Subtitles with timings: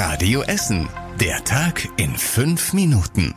[0.00, 0.88] Radio Essen.
[1.20, 3.34] Der Tag in fünf Minuten.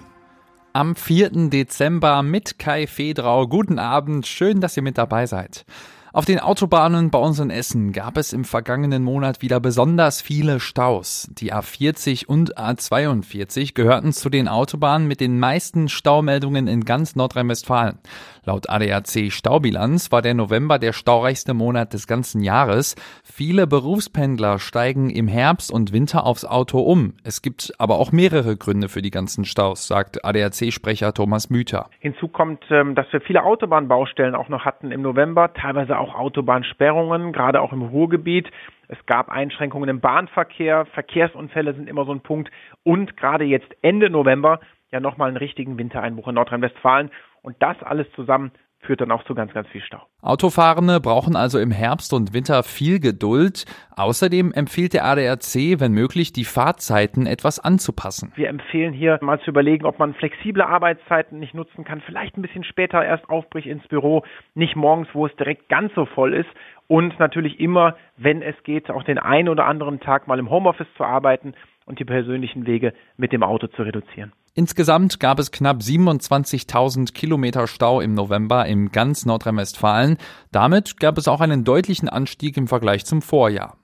[0.73, 1.49] Am 4.
[1.49, 3.47] Dezember mit Kai Fedrau.
[3.47, 4.27] Guten Abend.
[4.27, 5.65] Schön, dass ihr mit dabei seid.
[6.13, 10.59] Auf den Autobahnen bei uns in Essen gab es im vergangenen Monat wieder besonders viele
[10.59, 11.29] Staus.
[11.31, 17.97] Die A40 und A42 gehörten zu den Autobahnen mit den meisten Staumeldungen in ganz Nordrhein-Westfalen.
[18.43, 22.95] Laut ADAC Staubilanz war der November der staureichste Monat des ganzen Jahres.
[23.23, 27.13] Viele Berufspendler steigen im Herbst und Winter aufs Auto um.
[27.23, 31.87] Es gibt aber auch mehrere Gründe für die ganzen Staus, sagt ADAC-Sprecher Thomas Müther.
[31.99, 37.33] Hinzu kommt, ähm, dass wir viele Autobahnbaustellen auch noch hatten im November, teilweise auch Autobahnsperrungen,
[37.33, 38.49] gerade auch im Ruhrgebiet.
[38.87, 42.49] Es gab Einschränkungen im Bahnverkehr, Verkehrsunfälle sind immer so ein Punkt
[42.81, 44.59] und gerade jetzt Ende November
[44.91, 47.11] ja nochmal einen richtigen Wintereinbruch in Nordrhein-Westfalen.
[47.41, 50.01] Und das alles zusammen führt dann auch zu ganz, ganz viel Stau.
[50.21, 53.65] Autofahrende brauchen also im Herbst und Winter viel Geduld.
[53.95, 58.31] Außerdem empfiehlt der ADAC, wenn möglich, die Fahrzeiten etwas anzupassen.
[58.35, 62.41] Wir empfehlen hier mal zu überlegen, ob man flexible Arbeitszeiten nicht nutzen kann, vielleicht ein
[62.41, 64.23] bisschen später erst aufbricht ins Büro,
[64.55, 66.49] nicht morgens, wo es direkt ganz so voll ist
[66.87, 70.91] und natürlich immer, wenn es geht, auch den einen oder anderen Tag mal im Homeoffice
[70.97, 71.53] zu arbeiten
[71.85, 74.33] und die persönlichen Wege mit dem Auto zu reduzieren.
[74.53, 80.17] Insgesamt gab es knapp 27.000 Kilometer Stau im November in ganz Nordrhein-Westfalen.
[80.51, 83.77] Damit gab es auch einen deutlichen Anstieg im Vergleich zum Vorjahr.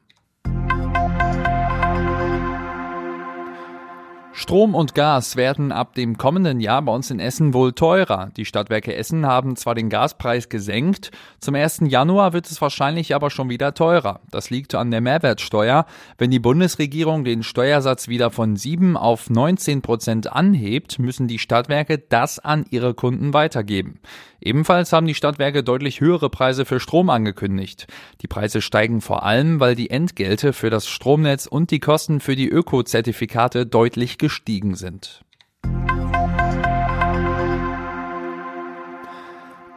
[4.39, 8.29] Strom und Gas werden ab dem kommenden Jahr bei uns in Essen wohl teurer.
[8.37, 11.79] Die Stadtwerke Essen haben zwar den Gaspreis gesenkt, zum 1.
[11.87, 14.19] Januar wird es wahrscheinlich aber schon wieder teurer.
[14.29, 15.87] Das liegt an der Mehrwertsteuer.
[16.19, 21.97] Wenn die Bundesregierung den Steuersatz wieder von 7 auf 19 Prozent anhebt, müssen die Stadtwerke
[21.97, 23.99] das an ihre Kunden weitergeben.
[24.39, 27.87] Ebenfalls haben die Stadtwerke deutlich höhere Preise für Strom angekündigt.
[28.21, 32.35] Die Preise steigen vor allem, weil die Entgelte für das Stromnetz und die Kosten für
[32.35, 35.21] die Ökozertifikate deutlich gestiegen sind.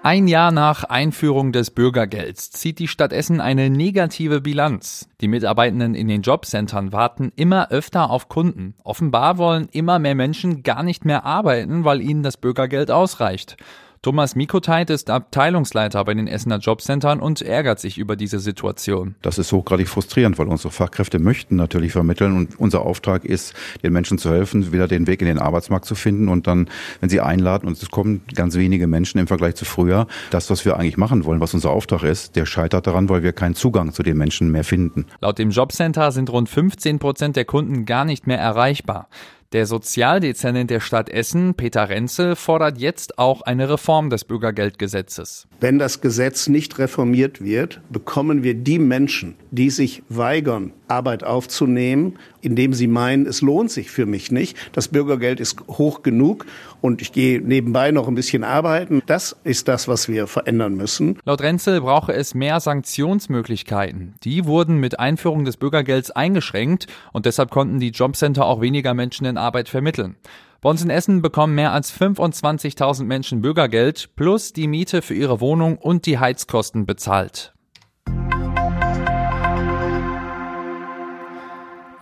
[0.03, 5.09] Ein Jahr nach Einführung des Bürgergelds zieht die Stadt Essen eine negative Bilanz.
[5.21, 8.75] Die Mitarbeitenden in den Jobcentern warten immer öfter auf Kunden.
[8.83, 13.57] Offenbar wollen immer mehr Menschen gar nicht mehr arbeiten, weil ihnen das Bürgergeld ausreicht.
[14.03, 19.15] Thomas Mikoteit ist Abteilungsleiter bei den Essener Jobcentern und ärgert sich über diese Situation.
[19.21, 23.53] Das ist hochgradig frustrierend, weil unsere Fachkräfte möchten natürlich vermitteln und unser Auftrag ist,
[23.83, 27.11] den Menschen zu helfen, wieder den Weg in den Arbeitsmarkt zu finden und dann, wenn
[27.11, 30.79] sie einladen und es kommen ganz wenige Menschen im Vergleich zu früher, das, was wir
[30.79, 34.03] eigentlich machen wollen, was unser Auftrag ist, der scheitert daran, weil wir keinen Zugang zu
[34.03, 35.05] den Menschen mehr finden.
[35.21, 39.09] Laut dem Jobcenter sind rund 15 Prozent der Kunden gar nicht mehr erreichbar.
[39.53, 45.49] Der Sozialdezernent der Stadt Essen, Peter Renzel, fordert jetzt auch eine Reform des Bürgergeldgesetzes.
[45.59, 52.17] Wenn das Gesetz nicht reformiert wird, bekommen wir die Menschen, die sich weigern, Arbeit aufzunehmen,
[52.43, 54.57] indem sie meinen, es lohnt sich für mich nicht.
[54.73, 56.47] Das Bürgergeld ist hoch genug
[56.81, 59.03] und ich gehe nebenbei noch ein bisschen arbeiten.
[59.07, 61.19] Das ist das, was wir verändern müssen.
[61.25, 64.15] Laut Renzel brauche es mehr Sanktionsmöglichkeiten.
[64.23, 69.27] Die wurden mit Einführung des Bürgergelds eingeschränkt und deshalb konnten die Jobcenter auch weniger Menschen
[69.27, 70.17] in Arbeit vermitteln.
[70.61, 75.41] Bei uns in Essen bekommen mehr als 25.000 Menschen Bürgergeld plus die Miete für ihre
[75.41, 77.55] Wohnung und die Heizkosten bezahlt.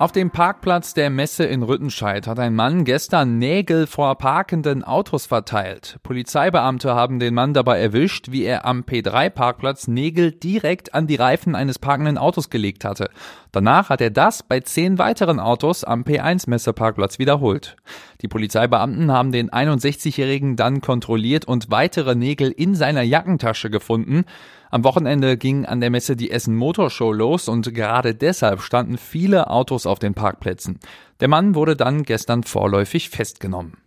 [0.00, 5.26] Auf dem Parkplatz der Messe in Rüttenscheid hat ein Mann gestern Nägel vor parkenden Autos
[5.26, 5.98] verteilt.
[6.04, 11.56] Polizeibeamte haben den Mann dabei erwischt, wie er am P3-Parkplatz Nägel direkt an die Reifen
[11.56, 13.10] eines parkenden Autos gelegt hatte.
[13.50, 17.74] Danach hat er das bei zehn weiteren Autos am P1-Messeparkplatz wiederholt.
[18.20, 24.26] Die Polizeibeamten haben den 61-Jährigen dann kontrolliert und weitere Nägel in seiner Jackentasche gefunden.
[24.70, 29.50] Am Wochenende ging an der Messe die Essen Motorshow los und gerade deshalb standen viele
[29.50, 30.78] Autos auf den Parkplätzen.
[31.20, 33.78] Der Mann wurde dann gestern vorläufig festgenommen.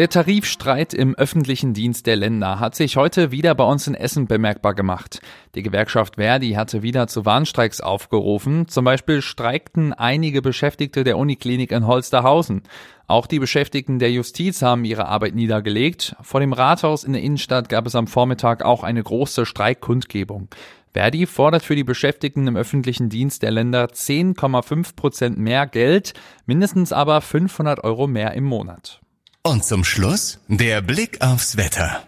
[0.00, 4.26] Der Tarifstreit im öffentlichen Dienst der Länder hat sich heute wieder bei uns in Essen
[4.26, 5.20] bemerkbar gemacht.
[5.54, 8.66] Die Gewerkschaft Verdi hatte wieder zu Warnstreiks aufgerufen.
[8.66, 12.62] Zum Beispiel streikten einige Beschäftigte der Uniklinik in Holsterhausen.
[13.08, 16.16] Auch die Beschäftigten der Justiz haben ihre Arbeit niedergelegt.
[16.22, 20.48] Vor dem Rathaus in der Innenstadt gab es am Vormittag auch eine große Streikkundgebung.
[20.94, 26.14] Verdi fordert für die Beschäftigten im öffentlichen Dienst der Länder 10,5 Prozent mehr Geld,
[26.46, 28.99] mindestens aber 500 Euro mehr im Monat.
[29.42, 32.02] Und zum Schluss der Blick aufs Wetter.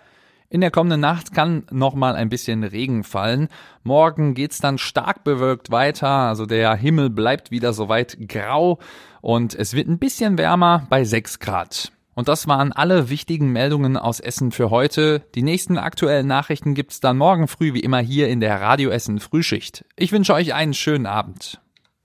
[0.50, 3.48] In der kommenden Nacht kann noch mal ein bisschen Regen fallen.
[3.84, 8.80] Morgen geht's dann stark bewölkt weiter, also der Himmel bleibt wieder soweit grau
[9.22, 11.90] und es wird ein bisschen wärmer bei 6 Grad.
[12.14, 15.22] Und das waren alle wichtigen Meldungen aus Essen für heute.
[15.34, 19.20] Die nächsten aktuellen Nachrichten gibt's dann morgen früh wie immer hier in der Radio Essen
[19.20, 19.86] Frühschicht.
[19.96, 21.62] Ich wünsche euch einen schönen Abend.